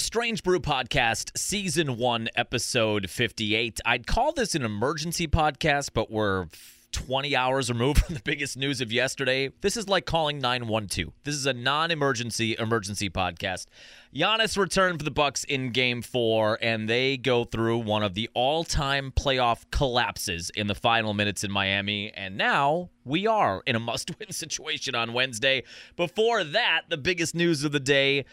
[0.00, 3.80] Strange Brew Podcast, Season 1, Episode 58.
[3.84, 6.46] I'd call this an emergency podcast, but we're
[6.92, 9.50] 20 hours removed from the biggest news of yesterday.
[9.60, 11.12] This is like calling 912.
[11.24, 13.66] This is a non-emergency emergency podcast.
[14.14, 18.28] Giannis returned for the Bucks in game 4 and they go through one of the
[18.34, 23.80] all-time playoff collapses in the final minutes in Miami and now we are in a
[23.80, 25.62] must-win situation on Wednesday.
[25.96, 28.24] Before that, the biggest news of the day,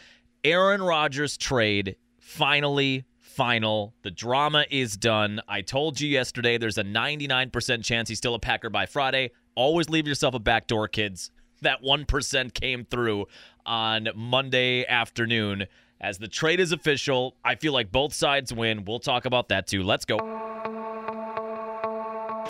[0.48, 3.93] Aaron Rodgers trade finally final.
[4.04, 5.42] The drama is done.
[5.46, 9.32] I told you yesterday there's a 99% chance he's still a Packer by Friday.
[9.56, 11.32] Always leave yourself a back door, kids.
[11.64, 13.25] That 1% came through
[13.65, 15.65] on Monday afternoon.
[16.00, 18.86] As the trade is official, I feel like both sides win.
[18.86, 19.84] We'll talk about that too.
[19.84, 20.15] Let's go.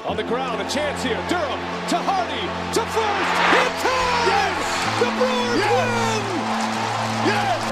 [0.06, 1.18] On the ground, a chance here.
[1.28, 1.60] Durham
[1.90, 2.46] to Hardy
[2.76, 3.38] to first.
[3.58, 4.28] Hit time!
[4.30, 4.78] Yes!
[5.00, 5.26] The Brewers yes!
[5.26, 5.34] win!
[5.34, 5.37] Yes!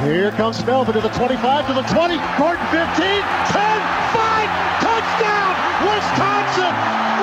[0.04, 3.24] Here comes Melvin to the 25, to the 20, Gordon 15, 10,
[3.56, 4.50] 5,
[4.84, 5.52] touchdown!
[5.88, 6.74] Wisconsin!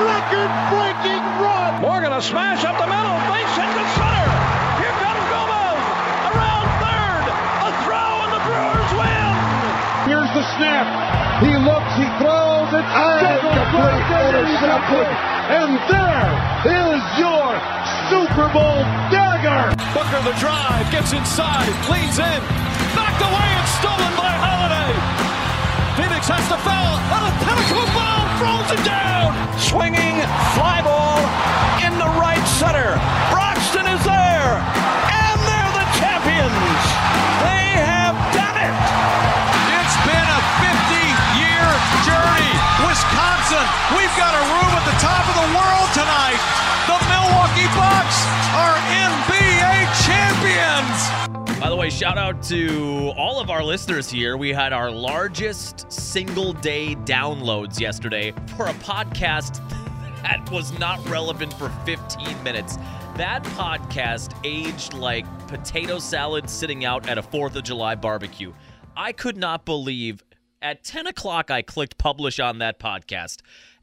[0.00, 1.84] Record-breaking run!
[1.84, 4.28] Morgan a smash up the middle, face hit to center.
[4.80, 5.84] Here comes Gomez
[6.32, 7.24] around third.
[7.60, 9.32] A throw and the Brewers win.
[10.08, 10.88] Here's the snap.
[11.44, 15.12] He looks, he throws, it's complete intercepted.
[15.52, 16.32] And there
[16.72, 17.52] is your
[18.12, 19.72] Super Bowl dagger.
[19.96, 22.40] Booker the drive, gets inside, leans in,
[22.92, 24.92] knocked away and stolen by Holiday.
[25.96, 29.32] Phoenix has to foul on a pinnacle ball, throws it down.
[29.56, 30.20] Swinging
[30.52, 31.24] fly ball
[31.80, 33.00] in the right center.
[33.32, 34.60] Broxton is there.
[35.08, 36.84] And they're the champions.
[37.48, 38.76] They have done it.
[39.72, 41.64] It's been a 50-year
[42.04, 42.52] journey.
[42.84, 43.64] Wisconsin,
[43.96, 46.41] we've got a room at the top of the world tonight.
[48.12, 51.58] Bucks are NBA champions.
[51.58, 54.36] By the way, shout out to all of our listeners here.
[54.36, 59.66] We had our largest single day downloads yesterday for a podcast
[60.22, 62.76] that was not relevant for 15 minutes.
[63.16, 68.52] That podcast aged like potato salad sitting out at a 4th of July barbecue.
[68.94, 70.22] I could not believe
[70.60, 73.38] at 10 o'clock I clicked publish on that podcast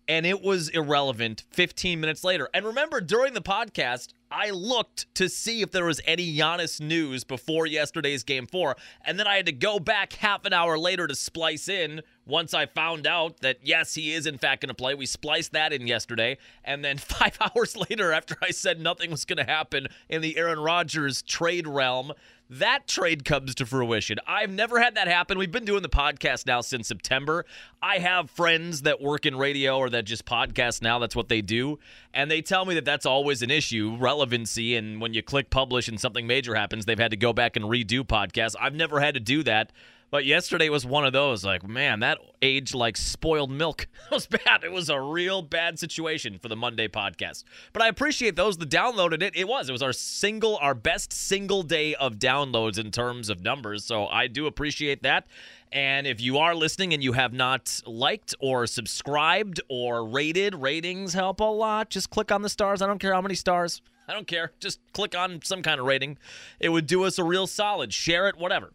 [0.09, 2.49] and it was irrelevant 15 minutes later.
[2.51, 7.23] And remember, during the podcast, I looked to see if there was any Giannis news
[7.23, 8.75] before yesterday's game four.
[9.05, 12.55] And then I had to go back half an hour later to splice in once
[12.55, 14.95] I found out that, yes, he is in fact going to play.
[14.95, 16.37] We spliced that in yesterday.
[16.63, 20.37] And then five hours later, after I said nothing was going to happen in the
[20.37, 22.13] Aaron Rodgers trade realm,
[22.49, 24.17] that trade comes to fruition.
[24.25, 25.37] I've never had that happen.
[25.37, 27.45] We've been doing the podcast now since September.
[27.81, 30.97] I have friends that work in radio or that just podcast now.
[30.97, 31.77] That's what they do.
[32.13, 34.75] And they tell me that that's always an issue relevancy.
[34.75, 37.65] And when you click publish and something major happens, they've had to go back and
[37.65, 38.55] redo podcasts.
[38.59, 39.71] I've never had to do that.
[40.11, 41.45] But yesterday was one of those.
[41.45, 43.87] Like, man, that aged like spoiled milk.
[44.09, 44.63] It was bad.
[44.63, 47.43] It was a real bad situation for the Monday podcast.
[47.73, 49.35] But I appreciate those that downloaded it.
[49.35, 49.69] It was.
[49.69, 53.85] It was our single, our best single day of downloads in terms of numbers.
[53.85, 55.27] So I do appreciate that.
[55.71, 61.13] And if you are listening and you have not liked or subscribed or rated, ratings
[61.13, 61.91] help a lot.
[61.91, 62.81] Just click on the stars.
[62.81, 63.83] I don't care how many stars.
[64.07, 64.53] I don't care.
[64.59, 66.17] Just click on some kind of rating.
[66.59, 67.93] It would do us a real solid.
[67.93, 68.73] Share it, whatever.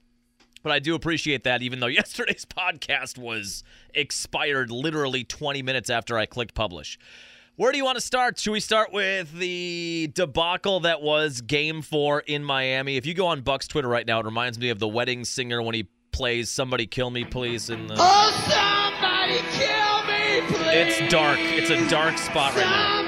[0.64, 3.62] But I do appreciate that, even though yesterday's podcast was
[3.94, 6.98] expired literally 20 minutes after I clicked publish.
[7.56, 8.40] Where do you want to start?
[8.40, 12.96] Should we start with the debacle that was game four in Miami?
[12.96, 15.62] If you go on Buck's Twitter right now, it reminds me of the wedding singer
[15.62, 17.70] when he plays Somebody Kill Me, Please.
[17.70, 17.94] In the...
[17.96, 21.00] Oh, somebody kill me, please.
[21.00, 21.38] It's dark.
[21.40, 23.03] It's a dark spot right now.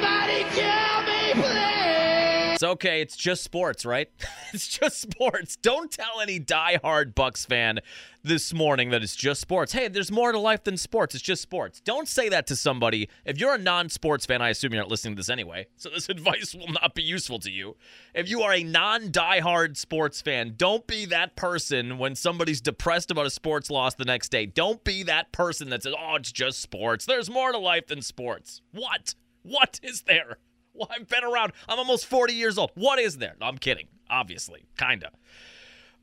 [2.56, 3.02] It's okay.
[3.02, 4.08] It's just sports, right?
[4.54, 5.56] it's just sports.
[5.56, 7.80] Don't tell any diehard Bucks fan
[8.24, 9.74] this morning that it's just sports.
[9.74, 11.14] Hey, there's more to life than sports.
[11.14, 11.82] It's just sports.
[11.82, 13.10] Don't say that to somebody.
[13.26, 15.66] If you're a non-sports fan, I assume you're not listening to this anyway.
[15.76, 17.76] So this advice will not be useful to you.
[18.14, 23.26] If you are a non-diehard sports fan, don't be that person when somebody's depressed about
[23.26, 24.47] a sports loss the next day.
[24.47, 27.04] Don't be that person that says, "Oh, it's just sports.
[27.04, 29.14] There's more to life than sports." What?
[29.42, 30.38] What is there?
[30.76, 31.52] Well, I've been around.
[31.68, 32.70] I'm almost 40 years old.
[32.74, 33.34] What is there?
[33.40, 33.88] No, I'm kidding.
[34.08, 35.10] Obviously, kinda.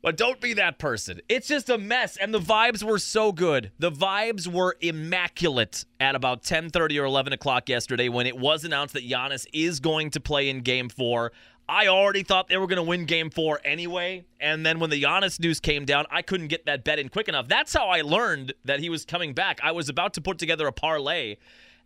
[0.02, 1.22] But don't be that person.
[1.30, 2.18] It's just a mess.
[2.18, 3.70] And the vibes were so good.
[3.78, 8.92] The vibes were immaculate at about 10:30 or 11 o'clock yesterday when it was announced
[8.92, 11.32] that Giannis is going to play in Game Four.
[11.66, 14.26] I already thought they were going to win Game Four anyway.
[14.38, 17.26] And then when the Giannis news came down, I couldn't get that bet in quick
[17.26, 17.48] enough.
[17.48, 19.58] That's how I learned that he was coming back.
[19.62, 21.36] I was about to put together a parlay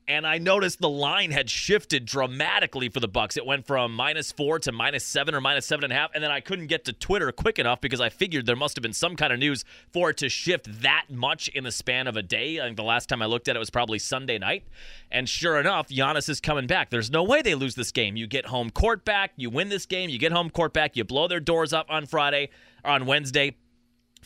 [0.09, 3.37] and I noticed the line had shifted dramatically for the Bucks.
[3.37, 6.25] It went from minus four to minus seven or minus seven and a half, and
[6.25, 8.95] then I couldn't get to Twitter quick enough because I figured there must have been
[8.95, 12.23] some kind of news for it to shift that much in the span of a
[12.23, 12.59] day.
[12.59, 14.65] I think the last time I looked at it was probably Sunday night,
[15.13, 16.89] and sure enough, Giannis is coming back.
[16.89, 18.17] There's no way they lose this game.
[18.17, 21.05] You get home court back, you win this game, you get home court back, you
[21.05, 22.49] blow their doors up on Friday
[22.83, 23.57] or on Wednesday.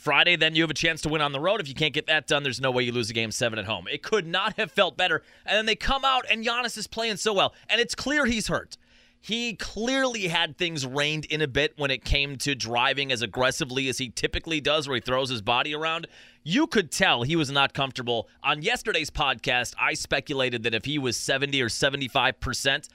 [0.02, 1.60] Friday, then you have a chance to win on the road.
[1.60, 3.66] If you can't get that done, there's no way you lose a game seven at
[3.66, 3.86] home.
[3.86, 5.22] It could not have felt better.
[5.46, 7.54] And then they come out, and Giannis is playing so well.
[7.70, 8.76] And it's clear he's hurt.
[9.20, 13.88] He clearly had things reined in a bit when it came to driving as aggressively
[13.88, 16.08] as he typically does, where he throws his body around.
[16.42, 18.28] You could tell he was not comfortable.
[18.42, 22.88] On yesterday's podcast, I speculated that if he was 70 or 75%,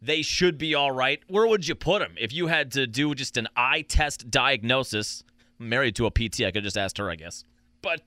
[0.00, 1.20] they should be all right.
[1.26, 2.14] Where would you put him?
[2.16, 5.24] If you had to do just an eye test diagnosis,
[5.68, 6.42] married to a PT.
[6.42, 7.44] I could just ask her, I guess.
[7.82, 8.00] But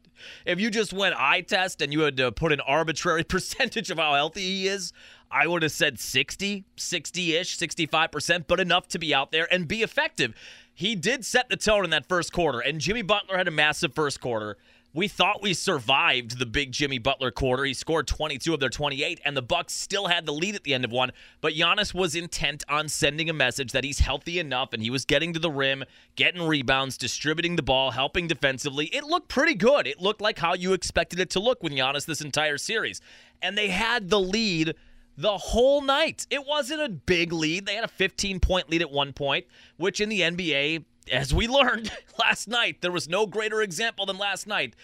[0.46, 3.98] if you just went eye test and you had to put an arbitrary percentage of
[3.98, 4.94] how healthy he is,
[5.30, 9.68] I would have said 60, 60 ish, 65%, but enough to be out there and
[9.68, 10.34] be effective.
[10.74, 13.94] He did set the tone in that first quarter, and Jimmy Butler had a massive
[13.94, 14.58] first quarter.
[14.96, 17.66] We thought we survived the big Jimmy Butler quarter.
[17.66, 20.74] He scored 22 of their 28, and the Bucks still had the lead at the
[20.74, 21.12] end of one.
[21.42, 25.04] But Giannis was intent on sending a message that he's healthy enough, and he was
[25.04, 25.84] getting to the rim,
[26.16, 28.86] getting rebounds, distributing the ball, helping defensively.
[28.86, 29.86] It looked pretty good.
[29.86, 33.02] It looked like how you expected it to look with Giannis this entire series.
[33.42, 34.76] And they had the lead
[35.18, 36.26] the whole night.
[36.30, 37.66] It wasn't a big lead.
[37.66, 39.46] They had a 15 point lead at one point,
[39.76, 44.18] which in the NBA as we learned last night, there was no greater example than
[44.18, 44.76] last night.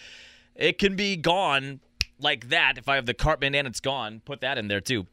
[0.54, 1.80] It can be gone
[2.18, 2.78] like that.
[2.78, 5.06] If I have the Cartman and it's gone, put that in there too.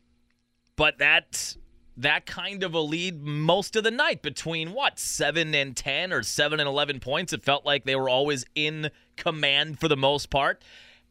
[0.76, 1.56] But that
[1.98, 6.24] that kind of a lead most of the night between what seven and ten or
[6.24, 7.34] seven and eleven points.
[7.34, 10.64] It felt like they were always in command for the most part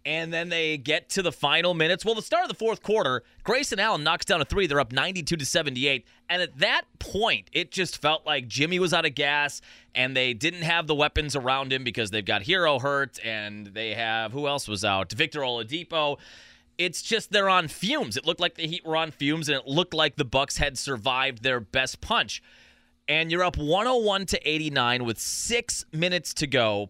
[0.09, 2.03] and then they get to the final minutes.
[2.03, 4.67] Well, the start of the fourth quarter, Grayson Allen knocks down a three.
[4.67, 6.07] They're up 92 to 78.
[6.31, 9.61] And at that point, it just felt like Jimmy was out of gas
[9.95, 13.93] and they didn't have the weapons around him because they've got Herro hurt and they
[13.93, 15.13] have who else was out?
[15.13, 16.19] Victor Oladipo.
[16.79, 18.17] It's just they're on fumes.
[18.17, 20.79] It looked like the Heat were on fumes and it looked like the Bucks had
[20.79, 22.43] survived their best punch.
[23.07, 26.89] And you're up 101 to 89 with 6 minutes to go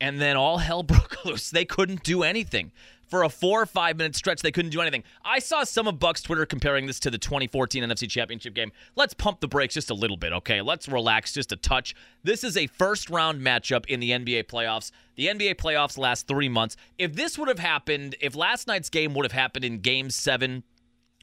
[0.00, 1.50] and then all hell broke loose.
[1.50, 2.72] They couldn't do anything.
[3.06, 5.02] For a four or five minute stretch, they couldn't do anything.
[5.24, 8.70] I saw some of Buck's Twitter comparing this to the 2014 NFC Championship game.
[8.96, 10.60] Let's pump the brakes just a little bit, okay?
[10.60, 11.94] Let's relax just a touch.
[12.22, 14.90] This is a first round matchup in the NBA playoffs.
[15.16, 16.76] The NBA playoffs last three months.
[16.98, 20.62] If this would have happened, if last night's game would have happened in game seven,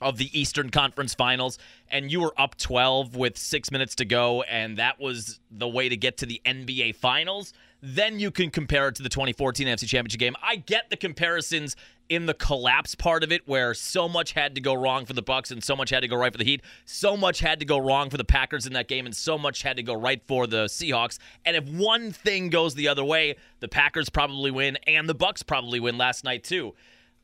[0.01, 1.57] of the Eastern Conference Finals,
[1.89, 5.87] and you were up 12 with six minutes to go, and that was the way
[5.87, 7.53] to get to the NBA Finals,
[7.87, 10.35] then you can compare it to the 2014 NFC Championship game.
[10.41, 11.75] I get the comparisons
[12.09, 15.21] in the collapse part of it where so much had to go wrong for the
[15.21, 16.63] Bucks and so much had to go right for the Heat.
[16.85, 19.61] So much had to go wrong for the Packers in that game and so much
[19.61, 21.19] had to go right for the Seahawks.
[21.45, 25.43] And if one thing goes the other way, the Packers probably win and the Bucks
[25.43, 26.73] probably win last night too.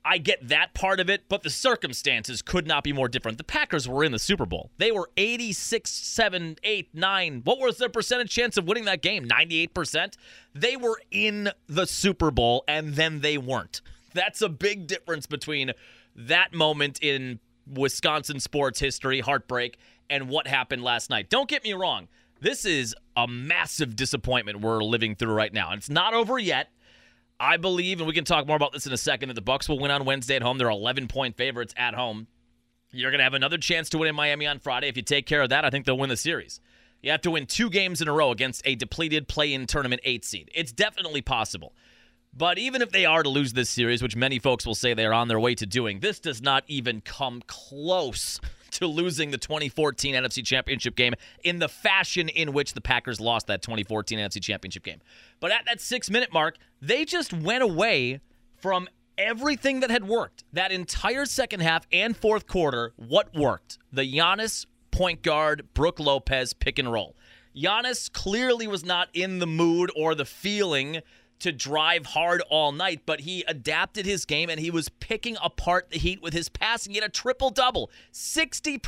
[0.03, 3.38] I get that part of it, but the circumstances could not be more different.
[3.38, 4.71] The Packers were in the Super Bowl.
[4.77, 7.42] They were 86, 7, 8, 9.
[7.44, 9.27] What was their percentage chance of winning that game?
[9.27, 10.15] 98%?
[10.56, 13.81] They were in the Super Bowl and then they weren't.
[14.13, 15.71] That's a big difference between
[16.15, 19.77] that moment in Wisconsin sports history, heartbreak,
[20.09, 21.30] and what happened last night.
[21.30, 22.07] Don't get me wrong.
[22.42, 25.69] This is a massive disappointment we're living through right now.
[25.69, 26.69] And it's not over yet.
[27.41, 29.67] I believe, and we can talk more about this in a second, that the Bucks
[29.67, 30.60] will win on Wednesday at home.
[30.60, 32.27] They're 11 point favorites at home.
[32.91, 34.88] You're going to have another chance to win in Miami on Friday.
[34.88, 36.62] If you take care of that, I think they'll win the series.
[37.01, 40.01] You have to win two games in a row against a depleted play in tournament
[40.05, 40.51] eight seed.
[40.53, 41.74] It's definitely possible.
[42.31, 45.05] But even if they are to lose this series, which many folks will say they
[45.05, 48.39] are on their way to doing, this does not even come close
[48.81, 53.47] to losing the 2014 NFC Championship game in the fashion in which the Packers lost
[53.47, 55.00] that 2014 NFC Championship game.
[55.39, 58.19] But at that six minute mark, they just went away
[58.57, 60.43] from everything that had worked.
[60.53, 63.77] That entire second half and fourth quarter, what worked?
[63.91, 67.15] The Giannis point guard, Brook Lopez pick and roll.
[67.55, 71.01] Giannis clearly was not in the mood or the feeling
[71.41, 75.89] to drive hard all night, but he adapted his game and he was picking apart
[75.89, 76.93] the Heat with his passing.
[76.93, 77.91] He had a triple double.
[78.13, 78.79] 60%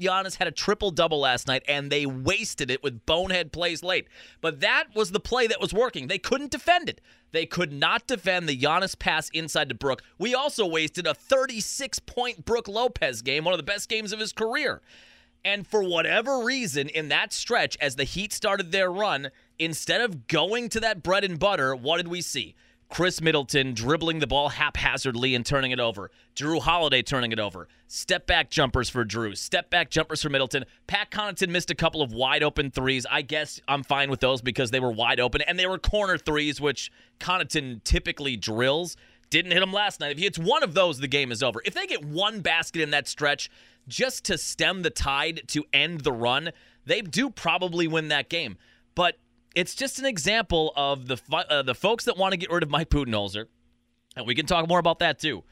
[0.00, 4.08] Giannis had a triple double last night, and they wasted it with bonehead plays late.
[4.40, 6.06] But that was the play that was working.
[6.06, 7.00] They couldn't defend it.
[7.32, 10.02] They could not defend the Giannis pass inside to Brook.
[10.18, 14.20] We also wasted a 36 point Brook Lopez game, one of the best games of
[14.20, 14.82] his career.
[15.44, 20.26] And for whatever reason, in that stretch, as the Heat started their run, instead of
[20.26, 22.54] going to that bread and butter, what did we see?
[22.92, 26.10] Khris Middleton dribbling the ball haphazardly and turning it over.
[26.36, 27.66] Jrue Holiday turning it over.
[27.88, 29.34] Step back jumpers for Jrue.
[29.34, 30.66] Step back jumpers for Middleton.
[30.86, 33.06] Pat Connaughton missed a couple of wide open threes.
[33.10, 36.18] I guess I'm fine with those because they were wide open and they were corner
[36.18, 38.98] threes, which Connaughton typically drills.
[39.30, 40.12] Didn't hit him last night.
[40.12, 41.62] If he hits one of those, the game is over.
[41.64, 43.50] If they get one basket in that stretch
[43.88, 46.50] just to stem the tide to end the run,
[46.84, 48.58] they do probably win that game.
[48.94, 49.16] But
[49.54, 52.70] it's just an example of the uh, the folks that want to get rid of
[52.70, 53.46] Mike Budenholzer,
[54.16, 55.44] and we can talk more about that too.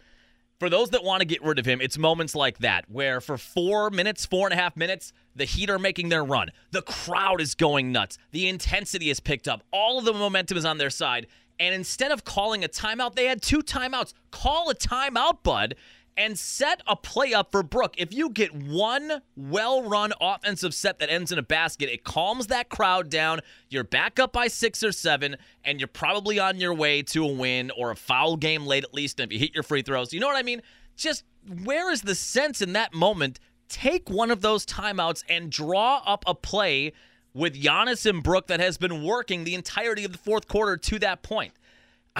[0.59, 3.39] For those that want to get rid of him, it's moments like that where for
[3.39, 6.51] four minutes, four and a half minutes, the Heat are making their run.
[6.71, 8.19] The crowd is going nuts.
[8.33, 9.63] The intensity is picked up.
[9.73, 11.29] All of the momentum is on their side.
[11.59, 14.13] And instead of calling a timeout, they had two timeouts.
[14.31, 15.77] Call a timeout, bud,
[16.17, 17.95] and set a play up for Brook.
[17.99, 22.49] If you get one well run offensive set that ends in a basket, it calms
[22.49, 23.41] that crowd down.
[23.69, 27.33] You're back up by six or seven, and you're probably on your way to a
[27.33, 29.21] win or a foul game late at least.
[29.21, 30.63] If you hit your free throws, you know what I mean?
[30.97, 31.25] Just
[31.65, 33.41] where is the sense in that moment?
[33.69, 36.93] Take one of those timeouts and draw up a play
[37.33, 40.99] with Giannis and Brook that has been working the entirety of the fourth quarter to
[40.99, 41.53] that point.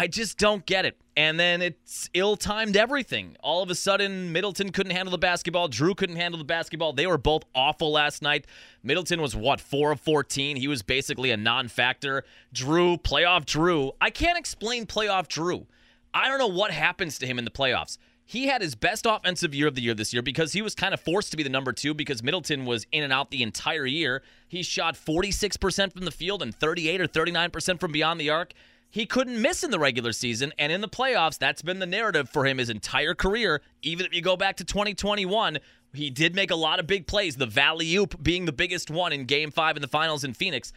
[0.01, 0.97] I just don't get it.
[1.15, 3.37] And then it's ill timed everything.
[3.41, 5.69] All of a sudden, Middleton couldn't handle the basketball.
[5.69, 6.95] Jrue couldn't handle the basketball.
[6.95, 8.47] They were both awful last night.
[8.83, 10.57] Middleton was, what, 4 of 14?
[10.57, 12.25] He was basically a non factor.
[12.55, 13.93] Jrue, playoff Jrue.
[14.01, 15.67] I can't explain playoff Drew.
[16.15, 17.99] I don't know what happens to him in the playoffs.
[18.25, 20.95] He had his best offensive year of the year this year because he was kind
[20.95, 23.85] of forced to be the number two because Middleton was in and out the entire
[23.85, 24.23] year.
[24.49, 28.55] He shot 46% from the field and 38 or 39% from beyond the arc
[28.91, 32.29] he couldn't miss in the regular season and in the playoffs that's been the narrative
[32.29, 35.59] for him his entire career even if you go back to 2021
[35.93, 39.13] he did make a lot of big plays the alley oop being the biggest one
[39.13, 40.73] in game 5 in the finals in Phoenix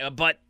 [0.00, 0.40] uh, but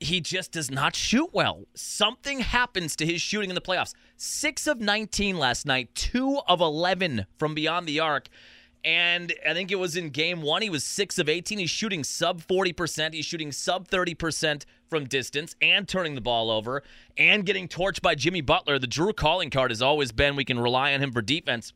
[0.00, 1.64] he just does not shoot well.
[1.74, 3.94] Something happens to his shooting in the playoffs.
[4.16, 8.28] 6 of 19 last night, 2 of 11 from beyond the arc.
[8.84, 11.58] And I think it was in game one, he was 6 of 18.
[11.58, 13.14] He's shooting sub 40%.
[13.14, 16.84] He's shooting sub 30% from distance and turning the ball over
[17.18, 18.78] and getting torched by Jimmy Butler.
[18.78, 21.72] The Jrue calling card has always been we can rely on him for defense.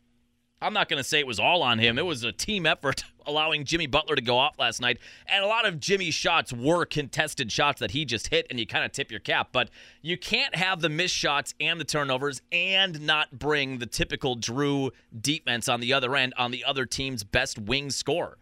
[0.62, 1.98] I'm not going to say it was all on him.
[1.98, 4.98] It was a team effort allowing Jimmy Butler to go off last night.
[5.26, 8.66] And a lot of Jimmy's shots were contested shots that he just hit, and you
[8.68, 9.48] kind of tip your cap.
[9.50, 9.68] But
[10.00, 14.92] you can't have the missed shots and the turnovers and not bring the typical Jrue
[15.20, 18.38] defense on the other end on the other team's best wing scorer.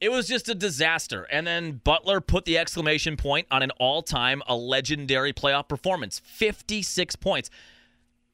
[0.00, 1.26] It was just a disaster.
[1.30, 6.20] And then Butler put the exclamation point on an all time, a legendary playoff performance
[6.24, 7.50] 56 points.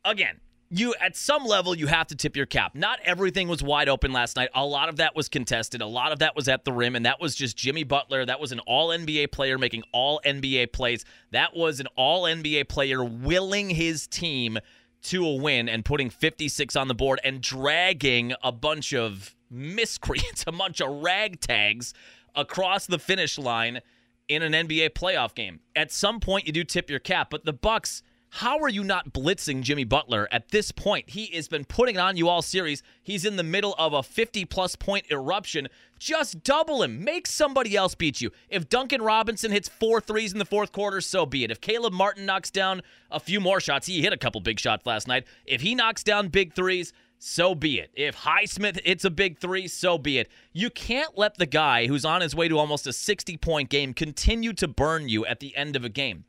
[0.05, 0.41] Again,
[0.75, 2.75] you at some level you have to tip your cap.
[2.75, 4.49] Not everything was wide open last night.
[4.55, 5.83] A lot of that was contested.
[5.83, 8.25] A lot of that was at the rim, and that was just Jimmy Butler.
[8.25, 11.05] That was an All NBA player making All NBA plays.
[11.31, 14.59] That was an All NBA player willing his team
[15.03, 20.45] to a win and putting 56 on the board and dragging a bunch of miscreants,
[20.47, 21.93] a bunch of ragtags
[22.35, 23.81] across the finish line
[24.29, 25.61] in an NBA playoff game.
[25.77, 28.03] At some point you do tip your cap, but the Bucks
[28.37, 31.11] how are you not blitzing Jimmy Butler at this point?
[31.11, 32.83] He has been putting it on you all series.
[33.03, 35.69] He's in the middle of a 50 plus point eruption.
[35.99, 37.05] Just double him.
[37.05, 38.31] Make somebody else beat you.
[38.49, 41.51] If Duncan Robinson hits four threes in the fourth quarter, so be it.
[41.51, 44.87] If Caleb Martin knocks down a few more shots, he hit a couple big shots
[44.87, 45.27] last night.
[45.45, 47.91] If he knocks down big threes, so be it.
[47.95, 50.31] If Highsmith hits a big three, so be it.
[50.55, 53.93] You can't let the guy who's on his way to almost a 60 point game
[53.93, 56.25] continue to burn you at the end of a game.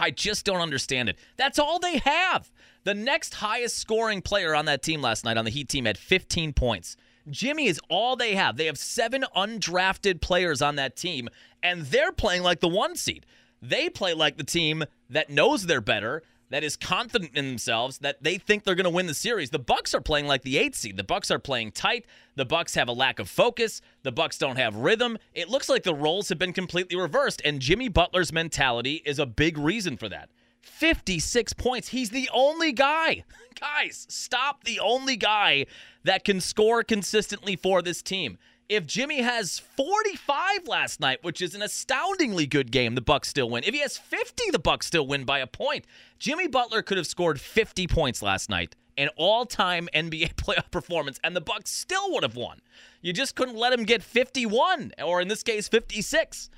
[0.00, 1.18] I just don't understand it.
[1.36, 2.50] That's all they have.
[2.84, 5.98] The next highest scoring player on that team last night on the Heat team had
[5.98, 6.96] 15 points.
[7.28, 8.56] Jimmy is all they have.
[8.56, 11.28] They have seven undrafted players on that team,
[11.62, 13.26] and they're playing like the one seed.
[13.60, 18.22] They play like the team that knows they're better, that is confident in themselves that
[18.22, 19.50] they think they're going to win the series.
[19.50, 20.96] The Bucks are playing like the 8th seed.
[20.96, 22.04] The Bucks are playing tight.
[22.36, 23.80] The Bucks have a lack of focus.
[24.02, 25.16] The Bucks don't have rhythm.
[25.32, 29.26] It looks like the roles have been completely reversed and Jimmy Butler's mentality is a
[29.26, 30.28] big reason for that.
[30.60, 31.88] 56 points.
[31.88, 33.24] He's the only guy.
[33.60, 35.66] Guys, stop the only guy
[36.04, 38.38] that can score consistently for this team.
[38.70, 43.50] If Jimmy has 45 last night, which is an astoundingly good game, the Bucks still
[43.50, 43.64] win.
[43.64, 45.86] If he has 50, the Bucks still win by a point.
[46.20, 51.34] Jimmy Butler could have scored 50 points last night, an all-time NBA playoff performance, and
[51.34, 52.60] the Bucks still would have won.
[53.02, 56.48] You just couldn't let him get 51, or in this case, 56.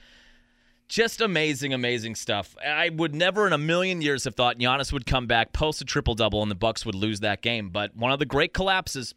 [0.88, 2.54] Just amazing, amazing stuff.
[2.62, 5.86] I would never in a million years have thought Giannis would come back, post a
[5.86, 7.70] triple double, and the Bucks would lose that game.
[7.70, 9.14] But one of the great collapses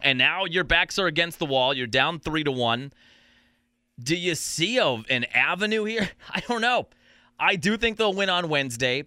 [0.00, 1.74] and now your backs are against the wall.
[1.74, 2.92] You're down three to one.
[3.98, 6.10] Do you see a, an avenue here?
[6.30, 6.88] I don't know.
[7.38, 9.04] I do think they'll win on Wednesday.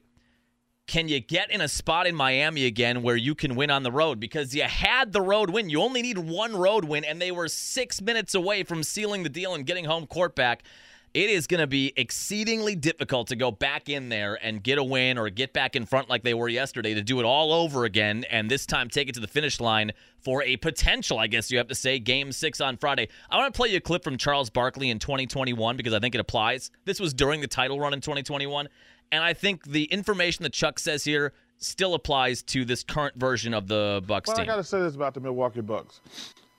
[0.87, 3.91] can you get in a spot in Miami again where you can win on the
[3.91, 4.19] road?
[4.19, 5.69] Because you had the road win.
[5.69, 9.29] You only need one road win, and they were six minutes away from sealing the
[9.29, 10.63] deal and getting home court back.
[11.13, 14.83] It is going to be exceedingly difficult to go back in there and get a
[14.83, 17.85] win or get back in front like they were yesterday to do it all over
[17.85, 21.49] again and this time take it to the finish line for a potential, I guess
[21.49, 23.07] you have to say, game six on Friday.
[23.29, 26.13] I want to play you a clip from Charles Barkley in 2021 because I think
[26.13, 26.69] it applies.
[26.85, 28.69] This was during the title run in 2021.
[29.11, 33.55] And I think the information that Chuck says here still applies to this current version
[33.55, 36.01] of the Bucks Well, I got to say this about the Milwaukee Bucks.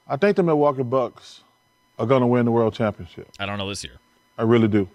[0.09, 1.43] I think the Milwaukee Bucks
[2.01, 3.29] are going to win the World Championship.
[3.39, 3.95] I don't know this year.
[4.41, 4.89] I really do.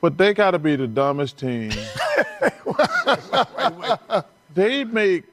[0.00, 1.70] But they got to be the dumbest team.
[4.54, 5.24] they make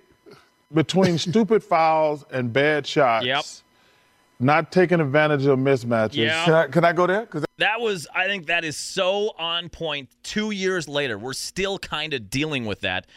[0.74, 3.25] between stupid fouls and bad shots.
[3.25, 3.46] Yep.
[4.41, 6.15] Not taking advantage of mismatches.
[6.15, 6.44] Yeah.
[6.44, 7.22] Can I, can I go there?
[7.22, 10.10] Because That was, I think that is so on point.
[10.22, 13.08] Two years later, we're still kind of dealing with that.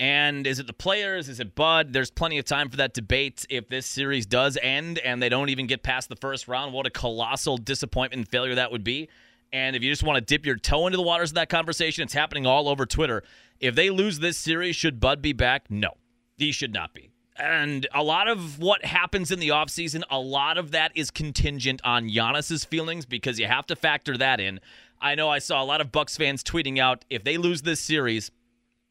[0.00, 1.28] And is it the players?
[1.28, 1.92] Is it Bud?
[1.92, 3.44] There's plenty of time for that debate.
[3.50, 6.86] If this series does end and they don't even get past the first round, what
[6.86, 9.08] a colossal disappointment and failure that would be.
[9.52, 12.04] And if you just want to dip your toe into the waters of that conversation,
[12.04, 13.24] it's happening all over Twitter.
[13.60, 15.68] If they lose this series, should Bud be back?
[15.68, 15.90] No,
[16.36, 17.10] he should not be.
[17.36, 21.80] And a lot of what happens in the offseason, a lot of that is contingent
[21.84, 24.60] on Giannis's feelings because you have to factor that in.
[25.00, 27.80] I know I saw a lot of Bucks fans tweeting out if they lose this
[27.80, 28.32] series,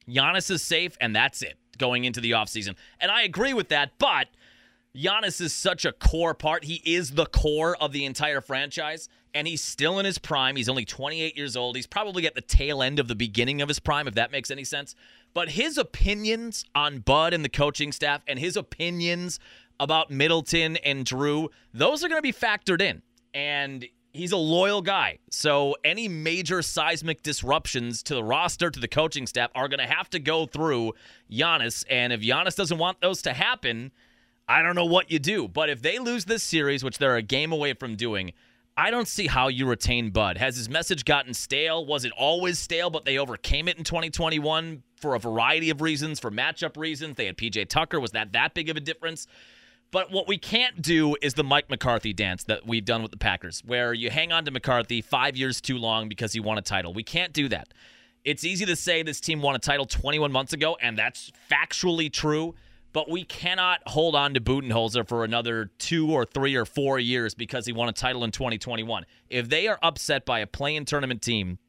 [0.09, 2.75] Giannis is safe and that's it going into the offseason.
[2.99, 4.27] And I agree with that, but
[4.95, 6.63] Giannis is such a core part.
[6.63, 10.55] He is the core of the entire franchise, and he's still in his prime.
[10.55, 11.75] He's only 28 years old.
[11.75, 14.49] He's probably at the tail end of the beginning of his prime, if that makes
[14.49, 14.95] any sense.
[15.33, 19.39] But his opinions on Bud and the coaching staff and his opinions
[19.79, 23.03] about Middleton and Jrue, those are going to be factored in.
[23.35, 25.19] And he's a loyal guy.
[25.29, 29.87] So any major seismic disruptions to the roster, to the coaching staff, are going to
[29.87, 30.93] have to go through
[31.31, 31.85] Giannis.
[31.89, 33.91] And if Giannis doesn't want those to happen,
[34.47, 35.47] I don't know what you do.
[35.47, 38.33] But if they lose this series, which they're a game away from doing,
[38.79, 40.37] I don't see how you retain Bud.
[40.37, 41.85] Has his message gotten stale?
[41.85, 46.19] Was it always stale, but they overcame it in 2021 for a variety of reasons,
[46.19, 47.15] for matchup reasons?
[47.15, 47.99] They had PJ Tucker.
[47.99, 49.25] Was that that big of a difference?
[49.91, 53.17] But what we can't do is the Mike McCarthy dance that we've done with the
[53.17, 56.61] Packers, where you hang on to McCarthy five years too long because he won a
[56.61, 56.93] title.
[56.93, 57.73] We can't do that.
[58.25, 62.11] It's easy to say this team won a title 21 months ago, and that's factually
[62.11, 62.55] true.
[62.91, 67.33] But we cannot hold on to Budenholzer for another two or three or four years
[67.33, 69.05] because he won a title in 2021.
[69.29, 71.59] If they are upset by a play-in tournament team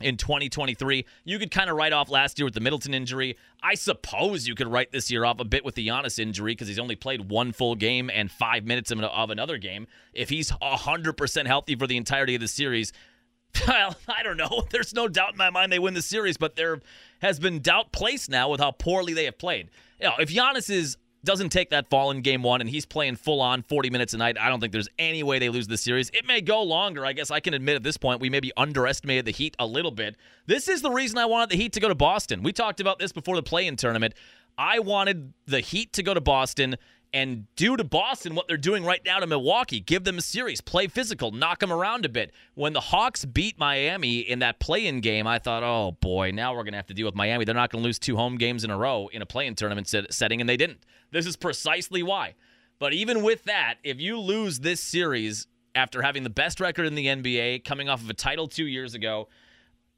[0.00, 1.04] in 2023.
[1.24, 3.36] You could kind of write off last year with the Middleton injury.
[3.62, 6.68] I suppose you could write this year off a bit with the Giannis injury because
[6.68, 9.86] he's only played one full game and five minutes of another game.
[10.12, 12.92] If he's 100% healthy for the entirety of the series,
[13.68, 14.64] well, I don't know.
[14.70, 16.80] There's no doubt in my mind they win the series, but there
[17.20, 19.70] has been doubt placed now with how poorly they have played.
[20.00, 23.16] You know, if Giannis is doesn't take that fall in game one and he's playing
[23.16, 25.76] full on 40 minutes a night, I don't think there's any way they lose the
[25.76, 26.10] series.
[26.10, 27.04] It may go longer.
[27.04, 29.90] I guess I can admit at this point we maybe underestimated the Heat a little
[29.90, 30.16] bit.
[30.46, 32.42] This is the reason I wanted the Heat to go to Boston.
[32.42, 34.14] We talked about this before the play in tournament.
[34.56, 36.76] I wanted the Heat to go to Boston
[37.12, 39.80] and do to Boston what they're doing right now to Milwaukee.
[39.80, 42.32] Give them a series, play physical, knock them around a bit.
[42.54, 46.62] When the Hawks beat Miami in that play-in game, I thought, oh boy, now we're
[46.62, 47.44] going to have to deal with Miami.
[47.44, 49.88] They're not going to lose two home games in a row in a play-in tournament
[49.88, 50.84] set- setting, and they didn't.
[51.10, 52.34] This is precisely why.
[52.78, 56.94] But even with that, if you lose this series after having the best record in
[56.94, 59.28] the NBA, coming off of a title two years ago,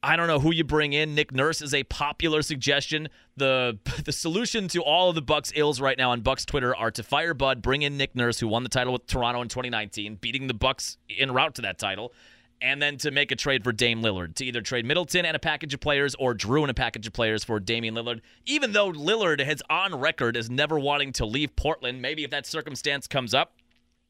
[0.02, 1.14] I don't know who you bring in.
[1.14, 3.08] Nick Nurse is a popular suggestion.
[3.36, 6.90] The the solution to all of the Bucks ills right now on Bucks Twitter are
[6.90, 10.16] to fire Bud, bring in Nick Nurse, who won the title with Toronto in 2019,
[10.16, 12.12] beating the Bucks en route to that title,
[12.60, 15.40] and then to make a trade for Dame Lillard to either trade Middleton and a
[15.40, 18.20] package of players or Jrue and a package of players for Damian Lillard.
[18.44, 22.46] Even though Lillard has on record as never wanting to leave Portland, maybe if that
[22.46, 23.54] circumstance comes up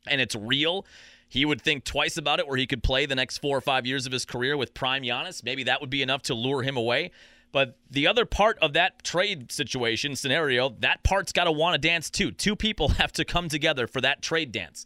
[0.07, 0.87] and it's real,
[1.33, 3.87] he would think twice about it where he could play the next four or five
[3.87, 5.42] years of his career with prime Giannis.
[5.42, 7.11] Maybe that would be enough to lure him away.
[7.53, 11.88] But the other part of that trade situation scenario, that part's got to want to
[11.88, 12.33] dance too.
[12.33, 14.85] Two people have to come together for that trade dance.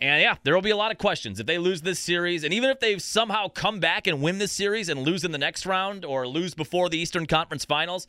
[0.00, 2.54] And yeah, there will be a lot of questions if they lose this series, and
[2.54, 5.66] even if they somehow come back and win this series and lose in the next
[5.66, 8.06] round or lose before the Eastern Conference Finals,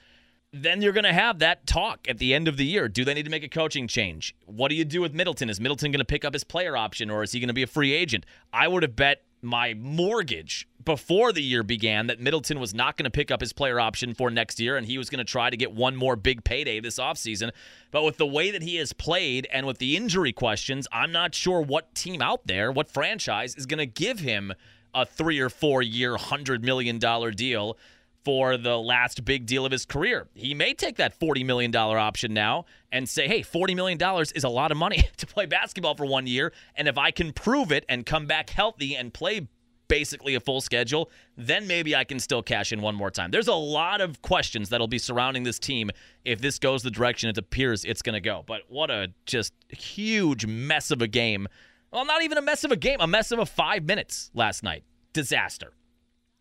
[0.52, 2.88] then you're going to have that talk at the end of the year.
[2.88, 4.36] Do they need to make a coaching change?
[4.46, 5.50] What do you do with Middleton?
[5.50, 7.64] Is Middleton going to pick up his player option or is he going to be
[7.64, 8.26] a free agent?
[8.52, 13.06] I would have bet my mortgage before the year began that Middleton was not going
[13.06, 15.50] to pick up his player option for next year and he was going to try
[15.50, 17.52] to get one more big payday this offseason.
[17.92, 21.36] But with the way that he has played and with the injury questions, I'm not
[21.36, 24.54] sure what team out there, what franchise is going to give him
[24.96, 27.78] a three or four year, $100 million deal
[28.24, 30.28] for the last big deal of his career.
[30.34, 34.00] He may take that $40 million option now and say, hey, $40 million
[34.36, 36.52] is a lot of money to play basketball for one year.
[36.76, 39.48] And if I can prove it and come back healthy and play
[39.88, 43.32] basically a full schedule, then maybe I can still cash in one more time.
[43.32, 45.90] There's a lot of questions that'll be surrounding this team
[46.24, 48.44] if this goes the direction it appears it's going to go.
[48.46, 51.48] But what a just huge mess of a game.
[51.92, 54.64] Well, not even a mess of a game, a mess of a five minutes last
[54.64, 54.84] night.
[55.12, 55.74] Disaster.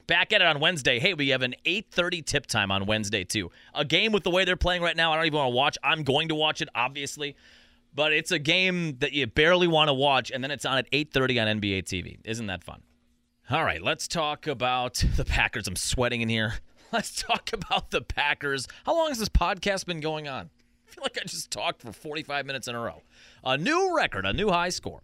[0.08, 0.98] Back at it on Wednesday.
[0.98, 3.50] Hey, we have an 8:30 tip time on Wednesday too.
[3.74, 5.78] A game with the way they're playing right now, I don't even want to watch.
[5.84, 7.36] I'm going to watch it, obviously,
[7.94, 10.90] but it's a game that you barely want to watch, and then it's on at
[10.90, 12.16] 8:30 on NBA TV.
[12.24, 12.80] Isn't that fun?
[13.50, 15.68] All right, let's talk about the Packers.
[15.68, 16.54] I'm sweating in here.
[16.92, 18.66] Let's talk about the Packers.
[18.86, 20.48] How long has this podcast been going on?
[20.86, 23.02] I feel like I just talked for 45 minutes in a row.
[23.44, 25.02] A new record, a new high score.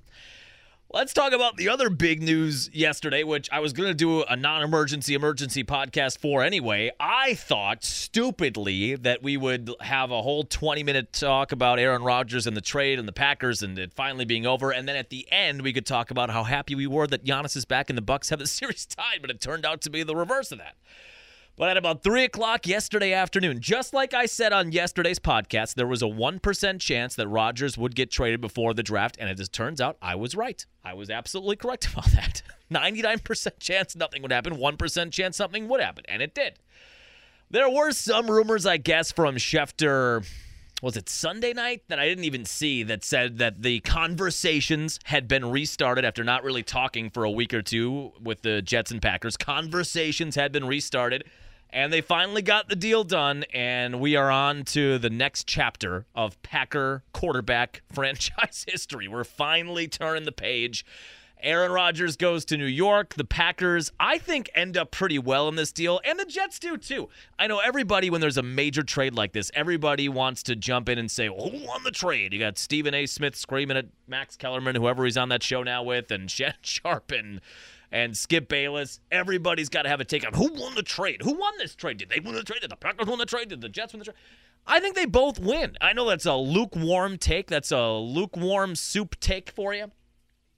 [0.95, 4.37] Let's talk about the other big news yesterday, which I was going to do a
[4.37, 6.93] non emergency emergency podcast for anyway.
[7.01, 12.47] I thought stupidly that we would have a whole 20 minute talk about Aaron Rodgers
[12.47, 14.71] and the trade and the Packers and it finally being over.
[14.71, 17.57] And then at the end, we could talk about how happy we were that Giannis
[17.57, 20.05] is back and the Bucks have the series tied, but it turned out to be
[20.05, 20.77] the reverse of that.
[21.57, 25.87] But at about 3 o'clock yesterday afternoon, just like I said on yesterday's podcast, there
[25.87, 29.53] was a 1% chance that Rodgers would get traded before the draft, and it just
[29.53, 30.67] turns out I was right.
[30.85, 32.43] I was absolutely correct about that.
[32.73, 36.59] 99% chance nothing would happen, 1% chance something would happen, and it did.
[37.51, 40.27] There were some rumors, I guess, from Schefter,
[40.83, 45.29] was it Sunday night, that I didn't even see, that said that the conversations had
[45.29, 49.01] been restarted after not really talking for a week or two with the Jets and
[49.01, 49.37] Packers.
[49.37, 51.23] Conversations had been restarted
[51.75, 56.07] and they finally got the deal done, and we are on to the next chapter
[56.15, 59.09] of Packer quarterback franchise history.
[59.09, 60.87] We're finally turning the page.
[61.43, 63.15] Aaron Rodgers goes to New York.
[63.17, 66.77] The Packers, I think, end up pretty well in this deal, and the Jets do
[66.77, 67.09] too.
[67.41, 70.97] I know everybody, when there's a major trade like this, everybody wants to jump in
[70.97, 72.33] and say, well, Who won the trade?
[72.33, 73.05] You got Stephen A.
[73.07, 77.11] Smith screaming at Max Kellerman, whoever he's on that show now with, and Shannon Sharpe
[77.11, 77.41] and
[77.93, 79.01] and Skip Bayless.
[79.11, 81.23] Everybody's got to have a take on who won the trade.
[81.23, 81.99] Who won this trade?
[81.99, 82.61] Did they win the trade?
[82.61, 83.49] Did the Packers win the trade?
[83.49, 84.17] Did the Jets win the trade?
[84.67, 85.77] I think they both win.
[85.81, 87.49] I know that's a lukewarm take.
[87.49, 89.91] That's a lukewarm soup take for you.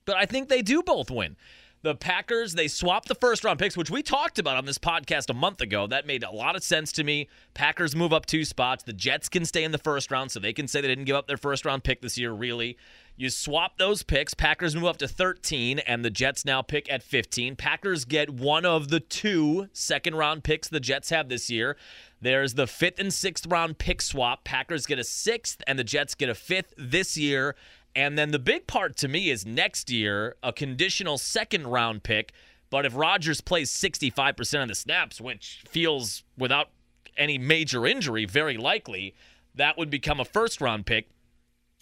[0.05, 1.37] But I think they do both win.
[1.83, 5.31] The Packers, they swapped the first round picks, which we talked about on this podcast
[5.31, 5.87] a month ago.
[5.87, 7.29] That made a lot of sense to me.
[7.55, 8.83] Packers move up two spots.
[8.83, 11.17] The Jets can stay in the first round, so they can say they didn't give
[11.17, 12.77] up their first round pick this year, really.
[13.19, 14.35] You swap those picks.
[14.35, 17.57] Packers move up to 13, and the Jets now pick at 15.
[17.57, 21.79] Packers get one of the two second round picks the Jets have this year.
[22.21, 24.45] There's the fifth and sixth round pick swap.
[24.45, 27.57] Packers get a sixth, and the Jets get a fifth this year.
[27.95, 32.33] And then the big part to me is next year, a conditional second round pick.
[32.69, 36.69] But if Rodgers plays 65% of the snaps, which feels without
[37.17, 39.15] any major injury very likely,
[39.55, 41.09] that would become a first round pick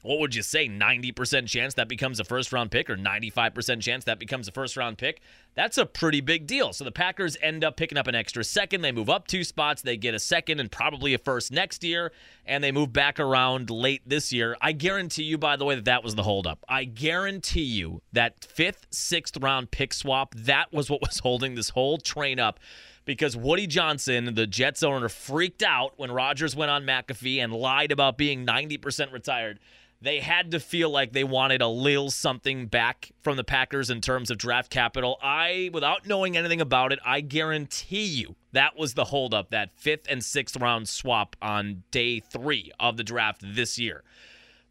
[0.05, 4.05] what would you say 90% chance that becomes a first round pick or 95% chance
[4.05, 5.23] that becomes a first round pick?
[5.55, 6.75] That's a pretty big deal.
[6.75, 8.83] So the packers end up picking up an extra second.
[8.83, 9.81] They move up two spots.
[9.81, 12.13] They get a second and probably a first next year
[12.45, 14.59] and they move back around late this year.
[14.61, 16.63] I guarantee you by the way that that was the holdup.
[16.69, 21.71] I guarantee you that fifth sixth round pick swap that was what was holding this
[21.71, 22.61] whole train up
[23.07, 27.93] because Woody Johnson, the Jets owner, freaked out when Rodgers went on McAfee and lied
[27.93, 29.61] about being 90% retired
[30.05, 34.03] they had to feel like they wanted a little something back from the Packers in
[34.03, 35.19] terms of draft capital.
[35.23, 40.07] I, without knowing anything about it, I guarantee you that was the holdup, that fifth
[40.09, 44.05] and sixth round swap on day three of the draft this year.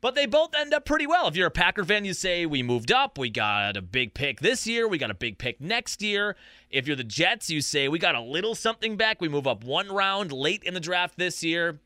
[0.02, 1.28] But they both end up pretty well.
[1.30, 3.18] If you're a Packer fan, you say, We moved up.
[3.18, 4.86] We got a big pick this year.
[4.86, 6.36] We got a big pick next year.
[6.70, 9.22] If you're the Jets, you say, We got a little something back.
[9.22, 11.80] We move up one round late in the draft this year.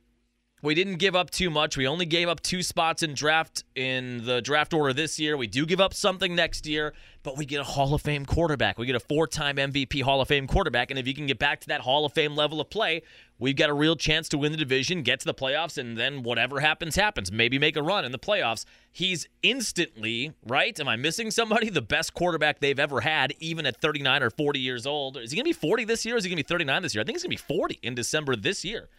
[0.63, 1.77] We didn't give up too much.
[1.77, 5.37] We only gave up two spots in draft in the draft order this year.
[5.37, 8.79] We do give up something next year, but we get a Hall of Fame quarterback.
[8.79, 11.61] We get a four-time MVP Hall of Fame quarterback, and if you can get back
[11.61, 13.03] to that Hall of Fame level of play,
[13.37, 16.23] we've got a real chance to win the division, get to the playoffs, and then
[16.23, 17.31] whatever happens happens.
[17.31, 18.65] Maybe make a run in the playoffs.
[18.91, 20.79] He's instantly, right?
[20.79, 21.69] Am I missing somebody?
[21.69, 25.17] The best quarterback they've ever had, even at 39 or 40 years old.
[25.17, 26.17] Is he going to be 40 this year?
[26.17, 27.03] Is he going to be 39 this year?
[27.03, 28.89] I think he's going to be 40 in December this year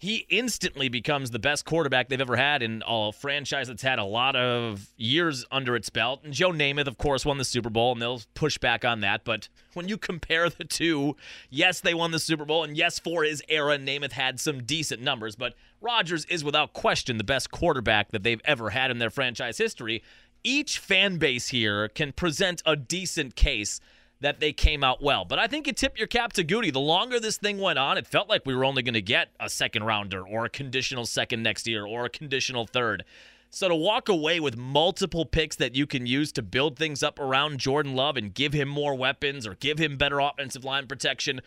[0.00, 4.04] he instantly becomes the best quarterback they've ever had in a franchise that's had a
[4.04, 6.22] lot of years under its belt.
[6.24, 9.24] And Joe Namath, of course, won the Super Bowl, and they'll push back on that.
[9.24, 11.16] But when you compare the two,
[11.50, 15.02] yes, they won the Super Bowl, and yes, for his era, Namath had some decent
[15.02, 15.36] numbers.
[15.36, 19.58] But Rodgers is without question the best quarterback that they've ever had in their franchise
[19.58, 20.02] history.
[20.42, 23.82] Each fan base here can present a decent case
[24.20, 25.24] that they came out well.
[25.24, 26.72] But I think you tip your cap to Gutey.
[26.72, 29.28] The longer this thing went on, it felt like we were only going to get
[29.40, 33.04] a second rounder or a conditional second next year or a conditional third.
[33.52, 37.18] So to walk away with multiple picks that you can use to build things up
[37.18, 41.40] around Jordan Love and give him more weapons or give him better offensive line protection,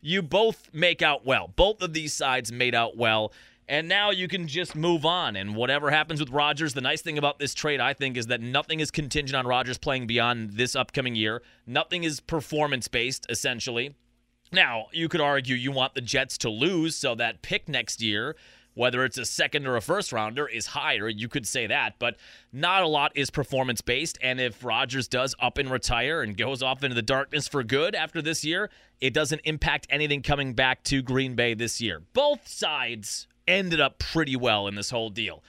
[0.00, 1.52] you both make out well.
[1.54, 3.32] Both of these sides made out well.
[3.70, 5.36] And now you can just move on.
[5.36, 8.40] And whatever happens with Rodgers, the nice thing about this trade, I think, is that
[8.40, 11.40] nothing is contingent on Rodgers playing beyond this upcoming year.
[11.68, 13.94] Nothing is performance based, essentially.
[14.50, 18.34] Now, you could argue you want the Jets to lose so that pick next year,
[18.74, 21.08] whether it's a second or a first rounder, is higher.
[21.08, 22.16] You could say that, but
[22.52, 24.18] not a lot is performance based.
[24.20, 27.94] And if Rodgers does up and retire and goes off into the darkness for good
[27.94, 28.68] after this year,
[29.00, 32.02] it doesn't impact anything coming back to Green Bay this year.
[32.12, 35.42] Both sides ended up pretty well in this whole deal.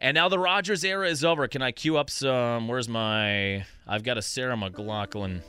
[0.00, 1.46] And now the Rodgers era is over.
[1.46, 2.66] Can I cue up some?
[2.66, 3.64] Where's my?
[3.86, 5.42] I've got a Sarah McLachlan.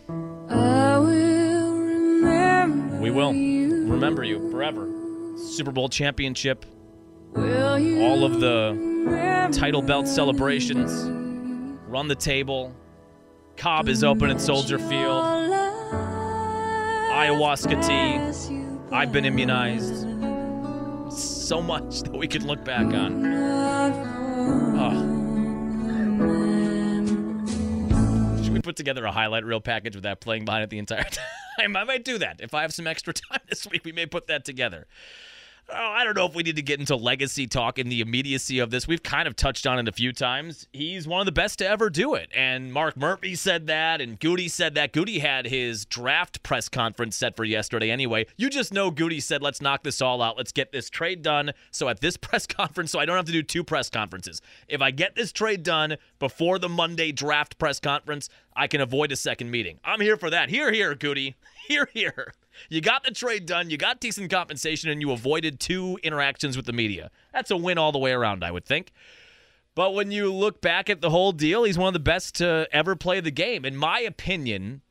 [2.89, 4.89] Will we will remember you forever.
[5.35, 6.65] Super Bowl championship.
[7.35, 11.09] All of the title belt celebrations.
[11.87, 12.73] Run the table.
[13.57, 15.25] Cobb is open at Soldier Field.
[17.11, 18.95] Ayahuasca tea.
[18.95, 20.02] I've been immunized
[21.53, 23.23] so much that we could look back on.
[24.75, 24.89] Oh.
[28.43, 31.03] Should we put together a highlight reel package with that playing behind it the entire
[31.59, 31.75] time?
[31.75, 32.41] I might do that.
[32.41, 34.87] If I have some extra time this week, we may put that together.
[35.69, 38.59] Oh, I don't know if we need to get into legacy talk in the immediacy
[38.59, 38.85] of this.
[38.85, 40.67] We've kind of touched on it a few times.
[40.73, 42.29] He's one of the best to ever do it.
[42.35, 44.91] And Mark Murphy said that, and Gutey said that.
[44.91, 48.25] Gutey had his draft press conference set for yesterday anyway.
[48.35, 50.37] You just know Gutey said, let's knock this all out.
[50.37, 51.53] Let's get this trade done.
[51.71, 54.41] So at this press conference, so I don't have to do two press conferences.
[54.67, 59.13] If I get this trade done before the Monday draft press conference, I can avoid
[59.13, 59.79] a second meeting.
[59.85, 60.49] I'm here for that.
[60.49, 61.35] Here, here, Gutey.
[61.69, 62.33] Here, here.
[62.69, 66.65] You got the trade done, you got decent compensation, and you avoided two interactions with
[66.65, 67.11] the media.
[67.33, 68.91] That's a win all the way around, I would think.
[69.75, 72.67] But when you look back at the whole deal, he's one of the best to
[72.71, 73.65] ever play the game.
[73.65, 74.81] In my opinion,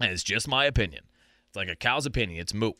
[0.00, 1.04] and it's just my opinion,
[1.46, 2.76] it's like a cow's opinion, it's moot.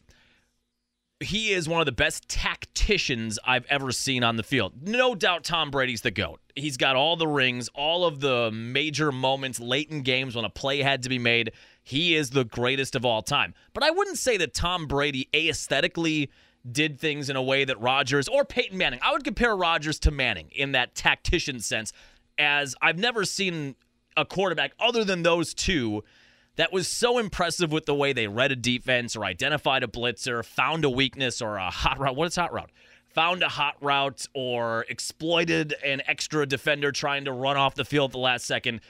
[1.21, 4.75] He is one of the best tacticians I've ever seen on the field.
[4.83, 6.41] No doubt Tom Brady's the GOAT.
[6.57, 10.51] He's got all the rings, all of the major moments late in games when a
[10.51, 11.53] play had to be made
[11.85, 13.55] he is the greatest of all time.
[13.75, 16.31] But I wouldn't say that Tom Brady aesthetically
[16.71, 18.99] did things in a way that Rodgers or Peyton Manning.
[19.03, 21.93] I would compare Rodgers to Manning in that tactician sense,
[22.39, 23.77] as I've never seen
[24.17, 26.03] a quarterback other than those two
[26.57, 30.45] that was so impressive with the way they read a defense or identified a blitzer,
[30.45, 32.17] found a weakness or a hot route.
[32.17, 32.71] What is hot route?
[33.13, 38.11] Found a hot route or exploited an extra defender trying to run off the field
[38.11, 38.81] at the last second.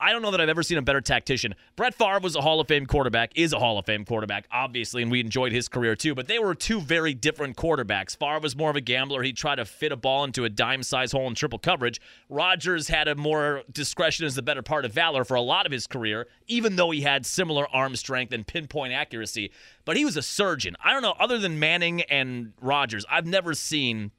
[0.00, 1.54] I don't know that I've ever seen a better tactician.
[1.76, 5.02] Brett Favre was a Hall of Fame quarterback, is a Hall of Fame quarterback, obviously,
[5.02, 8.16] and we enjoyed his career too, but they were two very different quarterbacks.
[8.16, 9.22] Favre was more of a gambler.
[9.22, 12.00] He'd try to fit a ball into a dime size hole in triple coverage.
[12.30, 15.72] Rodgers had a more discretion as the better part of valor for a lot of
[15.72, 19.52] his career, even though he had similar arm strength and pinpoint accuracy.
[19.84, 20.76] But he was a surgeon.
[20.82, 24.12] I don't know, other than Manning and Rodgers, I've never seen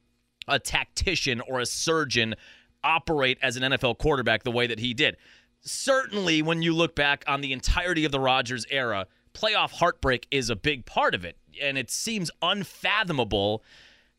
[0.46, 2.36] a tactician or a surgeon
[2.84, 5.16] operate as an NFL quarterback the way that he did
[5.62, 10.50] certainly when you look back on the entirety of the Rodgers era, playoff heartbreak is
[10.50, 11.36] a big part of it.
[11.60, 13.62] And it seems unfathomable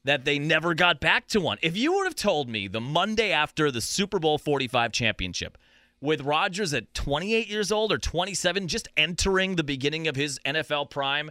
[0.04, 1.58] that they never got back to one.
[1.62, 5.58] If you would have told me the Monday after the Super Bowl 45 championship,
[6.02, 10.90] with Rodgers at 28 years old or 27, just entering the beginning of his NFL
[10.90, 11.30] prime,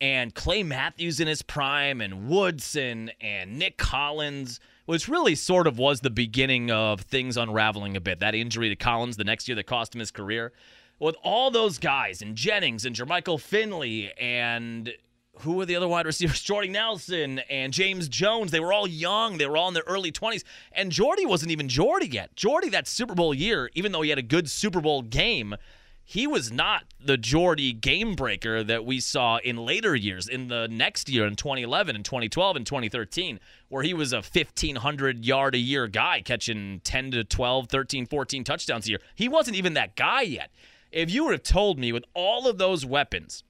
[0.00, 4.60] and Clay Matthews in his prime, and Woodson and Nick Collins
[4.92, 8.20] which really sort of was the beginning of things unraveling a bit.
[8.20, 10.52] That injury to Collins the next year that cost him his career.
[10.98, 14.92] With all those guys and Jennings and Jermichael Finley and
[15.38, 16.42] who were the other wide receivers?
[16.42, 18.50] Jordy Nelson and James Jones.
[18.50, 19.38] They were all young.
[19.38, 20.44] They were all in their early 20s.
[20.72, 22.36] And Jordy wasn't even Jordy yet.
[22.36, 25.56] Jordy, that Super Bowl year, even though he had a good Super Bowl game,
[26.04, 30.68] he was not the Jordy game breaker that we saw in later years, in the
[30.68, 35.58] next year in 2011 and 2012 and 2013, where he was a 1,500 yard a
[35.58, 39.00] year guy catching 10 to 12, 13, 14 touchdowns a year.
[39.14, 40.50] He wasn't even that guy yet.
[40.90, 43.44] If you would have told me with all of those weapons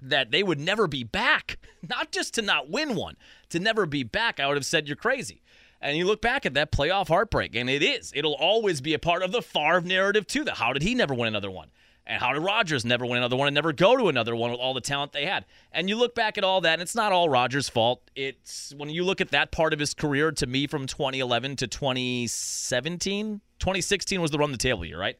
[0.00, 3.16] that they would never be back, not just to not win one,
[3.50, 5.42] to never be back, I would have said you're crazy.
[5.82, 8.12] And you look back at that playoff heartbreak, and it is.
[8.14, 10.44] It'll always be a part of the Favre narrative, too.
[10.44, 11.70] That how did he never win another one?
[12.06, 14.58] And how did Rodgers never win another one and never go to another one with
[14.58, 15.44] all the talent they had?
[15.70, 18.02] And you look back at all that, and it's not all Rodgers' fault.
[18.16, 21.66] It's when you look at that part of his career, to me, from 2011 to
[21.66, 25.16] 2017, 2016 was the run the table year, right?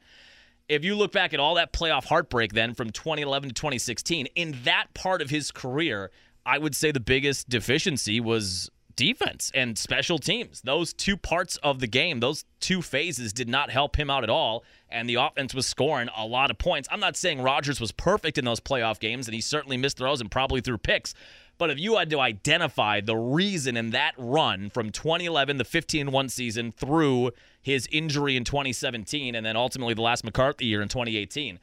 [0.70, 4.56] if you look back at all that playoff heartbreak then from 2011 to 2016, in
[4.62, 6.12] that part of his career,
[6.46, 10.60] I would say the biggest deficiency was defense and special teams.
[10.60, 14.28] Those two parts of the game, those two phases did not help him out at
[14.28, 14.62] all.
[14.90, 16.86] And the offense was scoring a lot of points.
[16.92, 20.20] I'm not saying Rodgers was perfect in those playoff games, and he certainly missed throws
[20.20, 21.14] and probably threw picks.
[21.56, 26.10] But if you had to identify the reason in that run from 2011, the 15
[26.10, 27.30] 1 season, through
[27.62, 31.58] his injury in 2017, and then ultimately the last McCarthy year in 2018,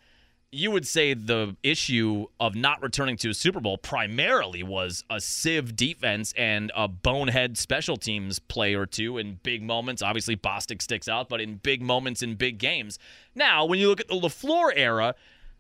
[0.52, 5.20] you would say the issue of not returning to a Super Bowl primarily was a
[5.20, 10.02] sieve defense and a bonehead special teams play or two in big moments.
[10.02, 12.98] Obviously, Bostick sticks out, but in big moments in big games.
[13.36, 15.16] Now, when you look at the LaFleur era,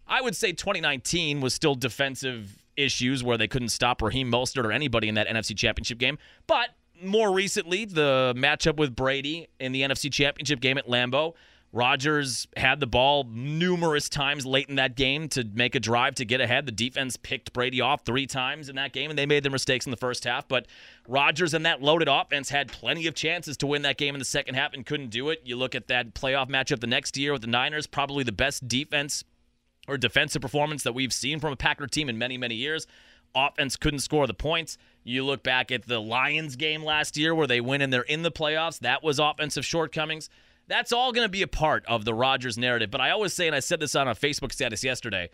[0.07, 4.71] I would say 2019 was still defensive issues where they couldn't stop Raheem Mostert or
[4.71, 6.17] anybody in that NFC Championship game.
[6.45, 6.69] But
[7.03, 11.33] more recently, the matchup with Brady in the NFC Championship game at Lambeau
[11.73, 16.25] Rodgers had the ball numerous times late in that game to make a drive to
[16.25, 16.65] get ahead.
[16.65, 19.85] The defense picked Brady off three times in that game, and they made their mistakes
[19.85, 20.47] in the first half.
[20.47, 20.65] But
[21.07, 24.25] Rodgers and that loaded offense had plenty of chances to win that game in the
[24.25, 25.41] second half and couldn't do it.
[25.43, 28.67] You look at that playoff matchup the next year with the Niners, probably the best
[28.67, 29.25] defense
[29.89, 32.87] or defensive performance that we've seen from a Packer team in many, many years.
[33.35, 34.77] Offense couldn't score the points.
[35.03, 38.23] You look back at the Lions game last year where they win and they're in
[38.23, 38.79] the playoffs.
[38.79, 40.29] That was offensive shortcomings.
[40.67, 42.91] That's all going to be a part of the Rodgers narrative.
[42.91, 45.29] But I always say, and I said this on a Facebook status yesterday,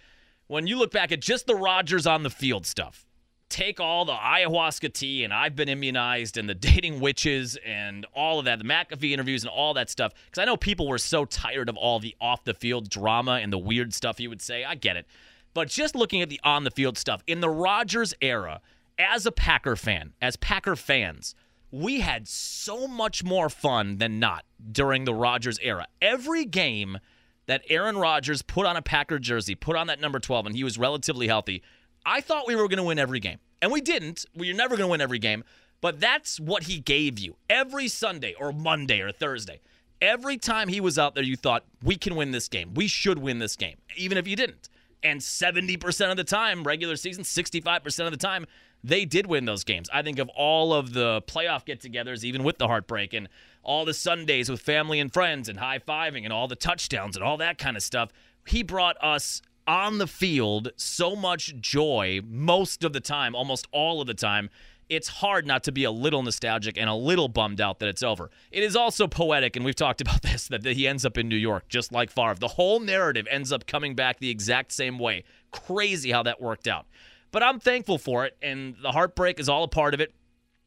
[0.48, 3.06] when you look back at just the Rodgers on the field stuff,
[3.50, 8.40] take all the ayahuasca tea and I've been immunized and the dating witches and all
[8.40, 10.14] of that, the McAfee interviews and all that stuff.
[10.26, 13.52] Because I know people were so tired of all the off the field drama and
[13.52, 14.64] the weird stuff he would say.
[14.64, 15.08] I get it.
[15.54, 18.62] But just looking at the on the field stuff, in the Rodgers era,
[18.98, 21.36] as a Packer fan, as Packer fans,
[21.74, 25.88] we had so much more fun than not during the Rodgers era.
[26.04, 27.00] Every game
[27.48, 30.64] that Aaron Rodgers put on a Packer jersey, put on that number 12, and he
[30.64, 31.64] was relatively healthy,
[32.06, 33.40] I thought we were going to win every game.
[33.60, 34.24] And we didn't.
[34.36, 35.44] We are never going to win every game.
[35.82, 39.60] But that's what he gave you every Sunday or Monday or Thursday.
[40.00, 42.76] Every time he was out there, you thought, we can win this game.
[42.76, 44.70] We should win this game, even if you didn't.
[45.02, 48.46] And 70% of the time, regular season, 65% of the time,
[48.84, 49.90] they did win those games.
[49.94, 53.30] I think of all of the playoff get togethers, even with the heartbreak, and
[53.64, 57.24] all the Sundays with family and friends and high fiving and all the touchdowns and
[57.24, 58.12] all that kind of stuff.
[58.46, 64.02] He brought us on the field so much joy most of the time, almost all
[64.02, 64.50] of the time.
[64.90, 68.04] It's hard not to be a little nostalgic and a little bummed out that it's
[68.04, 68.30] over.
[68.52, 71.38] It is also poetic, and we've talked about this, that he ends up in New
[71.38, 72.36] York, just like Favre.
[72.36, 75.24] The whole narrative ends up coming back the exact same way.
[75.52, 76.86] Crazy how that worked out.
[77.34, 80.14] But I'm thankful for it, and the heartbreak is all a part of it.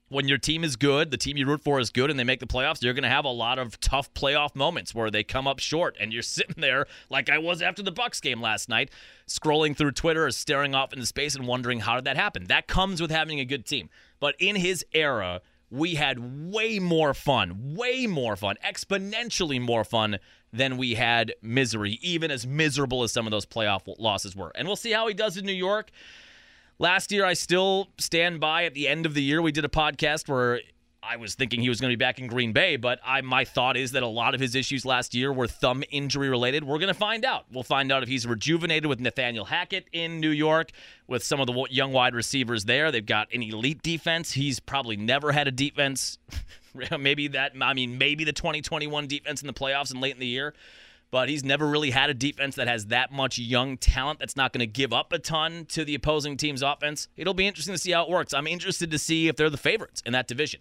[0.09, 2.41] When your team is good, the team you root for is good, and they make
[2.41, 5.47] the playoffs, you're going to have a lot of tough playoff moments where they come
[5.47, 8.91] up short, and you're sitting there like I was after the Bucks game last night,
[9.29, 12.47] scrolling through Twitter or staring off into space and wondering how did that happen.
[12.49, 13.89] That comes with having a good team.
[14.19, 20.19] But in his era, we had way more fun, way more fun, exponentially more fun
[20.53, 24.51] than we had misery, even as miserable as some of those playoff losses were.
[24.57, 25.93] And we'll see how he does in New York.
[26.79, 29.41] Last year, I still stand by at the end of the year.
[29.41, 30.61] We did a podcast where
[31.03, 33.47] I was thinking he was going to be back in Green Bay, but I, my
[33.47, 36.65] thought is that a lot of his issues last year were thumb injury related.
[36.65, 37.47] We're going to find out.
[37.51, 40.71] We'll find out if he's rejuvenated with Nathaniel Hackett in New York,
[41.07, 42.93] with some of the young wide receivers there.
[42.93, 44.33] They've got an elite defense.
[44.33, 46.19] He's probably never had a defense.
[46.99, 50.27] maybe that, I mean, maybe the 2021 defense in the playoffs and late in the
[50.27, 50.53] year
[51.17, 54.53] but he's never really had a defense that has that much young talent that's not
[54.53, 57.09] going to give up a ton to the opposing team's offense.
[57.17, 58.35] It'll be interesting to see how it works.
[58.35, 60.61] I'm interested to see if they're the favorites in that division.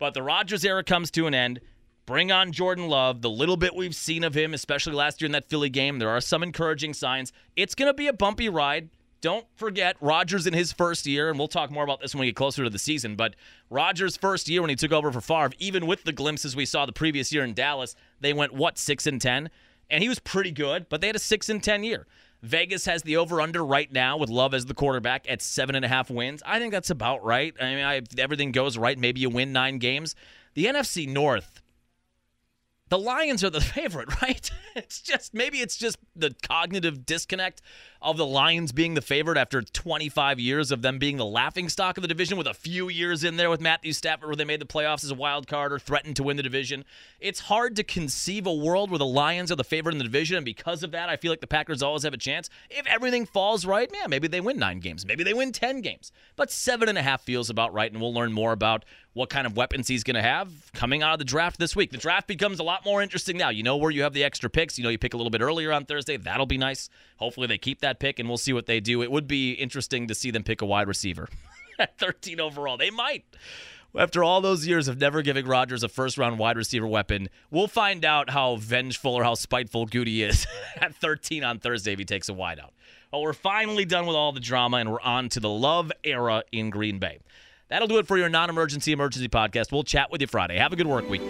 [0.00, 1.60] But the Rodgers era comes to an end.
[2.04, 3.22] Bring on Jordan Love.
[3.22, 6.10] The little bit we've seen of him, especially last year in that Philly game, there
[6.10, 7.32] are some encouraging signs.
[7.54, 8.90] It's going to be a bumpy ride.
[9.20, 12.26] Don't forget Rodgers in his first year, and we'll talk more about this when we
[12.26, 13.14] get closer to the season.
[13.14, 13.36] But
[13.70, 16.86] Rodgers' first year when he took over for Favre, even with the glimpses we saw
[16.86, 19.48] the previous year in Dallas, they went what six and ten
[19.90, 22.06] and he was pretty good, but they had a six and ten year.
[22.42, 25.84] Vegas has the over under right now with Love as the quarterback at seven and
[25.84, 26.42] a half wins.
[26.44, 27.54] I think that's about right.
[27.60, 28.98] I mean, I, everything goes right.
[28.98, 30.16] Maybe you win nine games.
[30.54, 31.62] The NFC North
[32.92, 34.50] the Lions are the favorite, right?
[34.74, 37.60] It's just maybe it's just the cognitive disconnect
[38.02, 41.96] of the Lions being the favorite after 25 years of them being the laughing stock
[41.96, 44.60] of the division with a few years in there with Matthew Stafford where they made
[44.60, 46.84] the playoffs as a wild card or threatened to win the division.
[47.20, 50.36] It's hard to conceive a world where the Lions are the favorite in the division,
[50.36, 52.50] and because of that, I feel like the Packers always have a chance.
[52.70, 56.12] If everything falls right, man, maybe they win nine games, maybe they win 10 games.
[56.36, 58.84] But seven and a half feels about right, and we'll learn more about
[59.14, 61.90] what kind of weapons he's going to have coming out of the draft this week.
[61.90, 63.50] The draft becomes a lot more interesting now.
[63.50, 64.78] You know where you have the extra picks.
[64.78, 66.16] You know you pick a little bit earlier on Thursday.
[66.16, 66.88] That'll be nice.
[67.22, 69.02] Hopefully they keep that pick and we'll see what they do.
[69.02, 71.28] It would be interesting to see them pick a wide receiver
[71.78, 72.76] at 13 overall.
[72.76, 73.24] They might.
[73.96, 77.68] After all those years of never giving Rodgers a first round wide receiver weapon, we'll
[77.68, 80.46] find out how vengeful or how spiteful Gutey is
[80.80, 82.70] at 13 on Thursday if he takes a wideout.
[83.10, 86.42] But we're finally done with all the drama and we're on to the love era
[86.50, 87.18] in Green Bay.
[87.68, 89.70] That'll do it for your non emergency emergency podcast.
[89.70, 90.58] We'll chat with you Friday.
[90.58, 91.22] Have a good work week.